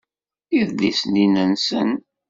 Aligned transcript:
Idlisen-inna 0.59 1.43
nsen. 1.51 1.89